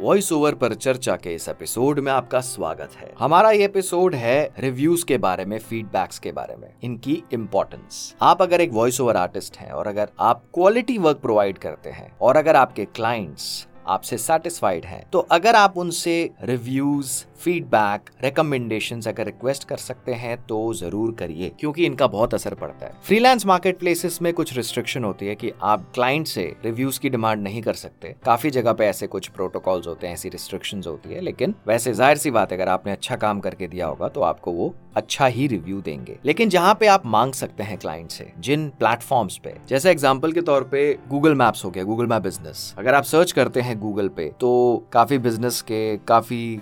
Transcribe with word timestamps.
Voice 0.00 0.30
over 0.32 0.54
पर 0.54 0.74
चर्चा 0.74 1.14
के 1.16 1.34
इस 1.34 1.48
एपिसोड 1.48 1.98
में 1.98 2.10
आपका 2.12 2.40
स्वागत 2.40 2.90
है। 2.96 3.10
हमारा 3.18 3.50
ये 3.50 3.64
एपिसोड 3.64 4.14
है 4.14 4.50
रिव्यूज़ 4.58 5.04
के 5.06 5.18
बारे 5.18 5.44
में 5.44 5.58
फीडबैक्स 5.58 6.18
के 6.18 6.32
बारे 6.32 6.56
में, 6.56 6.68
इनकी 6.82 7.22
इम्पोर्टेंस 7.32 8.14
आप 8.22 8.42
अगर 8.42 8.60
एक 8.60 8.72
वॉइस 8.72 9.00
ओवर 9.00 9.16
आर्टिस्ट 9.16 9.56
हैं 9.56 9.70
और 9.70 9.86
अगर 9.86 10.08
आप 10.20 10.42
क्वालिटी 10.54 10.98
वर्क 10.98 11.16
प्रोवाइड 11.16 11.58
करते 11.58 11.90
हैं 11.90 12.10
और 12.20 12.36
अगर 12.36 12.56
आपके 12.56 12.84
क्लाइंट्स 12.84 13.66
आपसे 13.86 14.18
सेटिस्फाइड 14.18 14.84
हैं 14.84 15.02
तो 15.10 15.18
अगर 15.18 15.56
आप 15.56 15.76
उनसे 15.76 16.30
रिव्यूज़ 16.42 17.24
फीडबैक 17.40 18.10
रिकमेंडेशन 18.24 19.00
अगर 19.08 19.26
रिक्वेस्ट 19.26 19.64
कर 19.64 19.76
सकते 19.78 20.14
हैं 20.14 20.36
तो 20.46 20.72
ज़रूर 20.74 21.14
करिए, 21.14 21.50
क्योंकि 21.60 21.84
इनका 21.86 22.06
बहुत 22.08 22.34
असर 22.34 22.54
पड़ता 22.54 22.86
है। 22.86 22.92
फ्रीलांस 23.04 23.46
मार्केट 23.46 23.78
प्लेसेस 23.78 24.20
में 24.22 24.32
कुछ 24.32 24.56
रिस्ट्रिक्शन 24.56 25.04
होती 25.04 25.26
है 25.26 25.34
कि 25.34 25.52
आप 25.64 25.84
क्लाइंट 25.94 26.26
से 26.26 26.44
रिव्यूज़ 26.64 27.00
की 27.00 27.08
डिमांड 27.08 27.42
नहीं 27.42 27.62
कर 27.62 27.74
सकते। 27.76 28.14
काफ़ी 28.24 28.50
जगह 28.50 28.72
पे 28.72 28.86
ऐसे 28.86 29.06
कुछ 29.06 29.28
प्रोटोकॉल्स 29.28 29.86
होते 29.86 30.06
हैं, 30.06 30.14
ऐसी 30.14 30.28
रिस्ट्रिक्शन 30.28 30.82
होती 30.86 31.14
है, 31.14 31.20
लेकिन 31.20 31.54
वैसे 31.68 31.92
ज़ाहिर 31.92 32.16
सी 32.16 32.30
बात 32.30 32.52
है, 32.52 32.58
अगर 32.58 32.68
आपने 32.68 32.92
अच्छा 32.92 33.16
काम 33.18 33.40
करके 33.40 33.68
दिया 33.68 33.86
होगा 33.86 34.08
तो 34.08 34.20
आपको 34.22 34.52
वो 34.52 34.74
अच्छा 34.96 35.26
ही 35.26 35.46
रिव्यू 35.46 35.80
देंगे। 35.80 36.16
लेकिन 36.24 36.48
जहाँ 36.50 36.74
पे 36.74 36.86
आप 36.88 37.06
मांग 37.06 37.32
सकते 37.34 37.62
हैं 37.62 37.76
क्लाइंट 37.78 38.10
से, 38.10 38.30
जिन 38.38 38.68
प्लेटफॉर्म्स 38.78 39.36
पे, 39.38 39.54
जैसे 39.68 39.90
एग्जांपल 39.90 40.32
के 40.32 40.40
तौर 40.42 40.64
पे 40.64 40.92
गूगल 41.08 41.34
मैप्स 41.36 41.64
हो 41.64 41.70
गया 41.70 41.84
गूगल 41.84 42.06
मैप 42.06 42.22
बिज़नेस 42.22 42.74
अगर 42.78 42.94
आप 42.94 43.04
सर्च 43.04 43.32
करते 43.32 43.60
हैं 43.60 43.78
गूगल 43.80 44.08
पे 44.10 44.30
तो 44.40 44.50
काफ़ी 44.92 45.18
बिज़नेस 45.20 45.60
के, 45.62 45.96
काफ़ी 45.98 46.60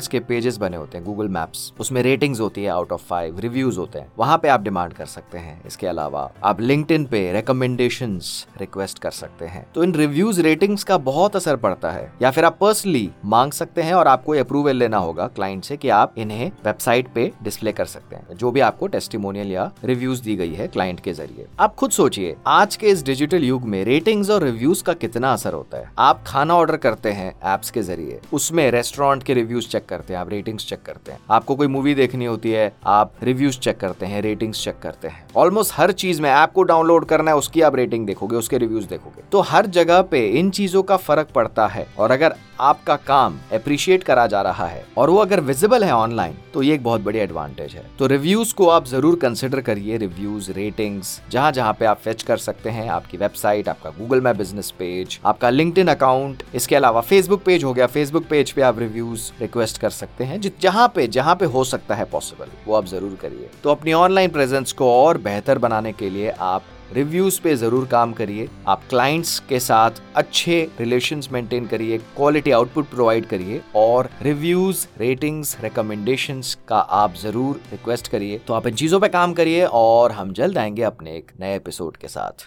प्रोफेशनल्स 0.00 0.08
के 0.08 0.20
पेजेस 0.20 0.56
बने 0.56 0.76
होते 0.76 0.98
हैं 0.98 1.06
गूगल 1.06 1.28
मैप्स 1.28 1.72
उसमें 1.80 2.02
रेटिंग्स 2.02 2.40
होती 2.40 2.62
है 2.62 2.70
आउट 2.70 2.92
ऑफ़ 2.92 3.02
फाइव 3.02 3.38
रिव्यूज़ 3.38 3.78
होते 3.78 3.98
हैं। 3.98 4.12
वहाँ 4.18 4.38
पे 4.38 4.48
आप 4.48 4.62
डिमांड 4.62 4.92
कर 4.92 5.06
सकते 5.06 5.38
हैं। 5.38 5.60
इसके 5.66 5.86
अलावा 5.86 6.30
आप 6.44 6.60
लिंक्ड 6.60 7.06
पे 7.06 7.32
रिकमेंडेशन 7.32 8.20
रिक्वेस्ट 8.60 8.98
कर 8.98 9.10
सकते 9.10 9.44
हैं। 9.44 9.66
तो 9.74 9.84
इन 9.84 9.94
रिव्यूज़ 9.94 10.40
रेटिंग्स 10.42 10.84
का 10.84 10.98
बहुत 10.98 11.36
असर 11.36 11.56
पड़ता 11.56 11.90
है। 11.90 12.12
या 12.22 12.30
फिर 12.30 12.44
आप 12.44 12.56
पर्सनली 12.60 13.10
मांग 13.24 13.52
सकते 13.52 13.82
हैं 13.82 13.94
और 13.94 14.08
आपको 14.08 14.32
अप्रूवल 14.32 14.76
लेना 14.76 14.98
होगा 14.98 15.26
क्लाइंट 15.26 15.64
से 15.64 15.76
कि 15.76 15.88
आप 15.88 16.14
इन्हें 16.18 16.50
वेबसाइट 16.64 17.08
पे 17.14 17.32
डिस्प्ले 17.42 17.72
कर 17.72 17.84
सकते 17.84 18.16
हैं। 18.16 18.36
जो 18.36 18.50
भी 18.50 18.60
आपको 18.60 18.86
टेस्टिमोनियल 18.86 19.52
या 19.52 19.70
रिव्यूज़ 19.84 20.22
दी 20.22 20.36
गई 20.36 20.54
है 20.54 20.68
क्लाइंट 20.68 21.00
के 21.00 21.12
ज़रिए। 21.12 21.46
आप 21.60 21.74
खुद 21.74 21.90
सोचिए, 21.90 22.36
आज 22.46 22.76
के 22.76 22.86
इस 22.86 23.04
डिजिटल 23.04 23.44
युग 23.44 23.62
में 23.62 23.84
रेटिंग्स 23.84 24.30
और 24.30 24.42
रिव्यूज़ 24.42 24.84
का 24.84 24.92
कितना 24.92 25.32
असर 25.32 25.52
होता 25.52 25.78
है। 25.78 25.90
आप 25.98 26.24
खाना 26.26 26.54
ऑर्डर 26.54 26.76
करते 26.76 27.12
हैं 27.12 27.34
एप्स 27.44 27.70
के 27.70 27.82
ज़रिए। 27.82 28.20
उसमें 28.32 28.70
रेस्टोरेंट 28.70 29.22
के 29.22 29.34
रिव्यूज़ 29.34 29.68
चेक 29.68 29.86
करते 29.90 30.14
हैं, 30.14 30.20
आप 30.20 30.30
रेटिंग्स 30.30 30.68
चेक 30.68 30.82
करते 30.82 31.12
हैं। 31.12 31.18
आपको 31.30 31.54
कोई 31.54 31.66
मूवी 31.66 31.94
देखनी 31.94 32.24
होती 32.24 32.50
है, 32.50 32.72
आप 32.86 33.12
रिव्यूज़ 33.22 33.58
चेक 33.58 33.78
करते 33.80 34.06
हैं 34.06 34.22
रेटिंग्स 34.22 34.64
चेक 34.64 34.78
करते 34.82 35.08
हैं। 35.08 35.24
ऑलमोस्ट 35.36 35.74
हर 35.76 35.92
चीज़ 35.92 36.22
में 36.22 36.30
ऐप 36.30 36.52
को 36.52 36.62
डाउनलोड 36.62 37.04
करना 37.04 37.30
है, 37.30 37.36
उसकी 37.36 37.60
आप 37.60 37.74
रेटिंग 37.74 38.06
देखोगे, 38.06 38.36
उसके 38.36 38.58
रिव्यूज़ 38.58 38.86
देखोगे। 38.86 39.22
तो 39.32 39.40
हर 39.40 39.66
जगह 39.66 40.02
पे 40.02 40.26
इन 40.28 40.50
चीज़ों 40.50 40.82
का 40.82 40.96
फ़र्क 40.96 41.28
पड़ता 41.34 41.66
है, 41.66 41.86
और 41.98 42.10
अगर 42.10 42.34
आपका 42.60 42.96
काम 42.96 43.38
अप्रिशिएट 43.52 44.02
करा 44.02 44.26
जा 44.26 44.42
रहा 44.42 44.66
है, 44.66 44.84
और 44.96 45.10
वो 45.10 45.18
अगर 45.18 45.40
विजिबल 45.40 45.84
है 45.84 45.92
ऑनलाइन 45.92 46.34
तो 46.54 46.62
ये 46.62 46.74
एक 46.74 46.82
बहुत 46.82 47.00
बड़ी 47.00 47.18
एडवांटेज 47.18 47.74
है। 47.74 47.84
तो 47.98 48.06
रिव्यूज़ 48.06 48.54
को 48.54 48.68
आप 48.68 48.86
ज़रूर 48.86 49.16
कंसिडर 49.18 49.60
करिए। 49.60 49.96
रिव्यूज़ 49.98 50.50
रेटिंग्स 50.52 51.20
जहाँ 51.30 51.52
जहाँ 51.52 51.72
पे 51.80 51.84
आप 51.86 51.98
फेच 51.98 52.22
कर 52.22 52.36
सकते 52.38 52.70
हैं। 52.70 52.88
आपकी 52.90 53.16
वेबसाइट 53.18 53.68
आपका 53.68 53.90
गूगल 53.90 54.20
मैप 54.20 54.36
बिज़नेस 54.36 54.70
पेज 54.78 55.18
आपका 55.24 55.50
लिंक्डइन 55.50 55.88
अकाउंट 55.88 56.42
इसके 56.54 56.76
अलावा 56.76 57.00
फेसबुक 57.02 57.42
पेज 57.44 57.64
हो 57.64 57.72
गया। 57.74 57.86
फेसबुक 57.88 58.26
पेज 58.30 58.52
पे 58.52 58.62
आप 58.62 58.78
रिव्यूज़ 58.78 59.30
रिक्वेस्ट 59.40 59.78
कर 59.78 59.90
सकते 59.90 60.24
हैं। 60.24 60.40
जहाँ 60.60 60.90
पे 60.94 61.06
जहाँ 61.08 61.34
पे 61.36 61.44
हो 61.46 61.64
सकता 61.66 61.94
है 61.94 62.04
पॉसिबल 62.12 62.48
वो 62.66 62.74
आप 62.74 62.86
ज़रूर 62.86 63.16
करिए। 63.22 63.48
तो 63.64 63.70
अपनी 63.70 63.92
ऑनलाइन 63.92 64.30
प्रेजेंस 64.30 64.72
को 64.72 64.92
और 64.94 65.18
बेहतर 65.20 65.58
बनाने 65.58 65.92
के 65.92 66.10
लिए 66.10 66.30
आप 66.30 66.62
रिव्यूज़ 66.92 67.40
पे 67.40 67.54
ज़रूर 67.56 67.86
काम 67.86 68.12
करिए। 68.12 68.48
आप 68.68 68.82
क्लाइंट्स 68.90 69.38
के 69.48 69.58
साथ 69.60 70.00
अच्छे 70.16 70.62
रिलेशंस 70.80 71.28
मेंटेन 71.32 71.66
करिए 71.66 71.98
क्वालिटी 72.16 72.50
आउटपुट 72.50 72.88
प्रोवाइड 72.90 73.26
करिए 73.26 73.60
और 73.76 74.08
रिव्यूज़ 74.22 74.86
रेटिंग्स 75.00 75.56
रिकमेंडेशंस 75.62 76.56
का 76.68 76.78
आप 76.78 77.14
ज़रूर 77.14 77.60
रिक्वेस्ट 77.72 78.08
करिए। 78.08 78.38
तो 78.38 78.54
आप 78.54 78.66
इन 78.66 78.74
चीज़ों 78.74 79.00
पे 79.00 79.08
काम 79.08 79.32
करिए 79.32 79.64
और 79.64 80.12
हम 80.12 80.32
जल्द 80.32 80.58
आएँगे 80.58 80.82
अपने 80.82 81.16
एक 81.16 81.30
नए 81.40 81.56
एपिसोड 81.56 81.96
के 81.96 82.08
साथ। 82.08 82.46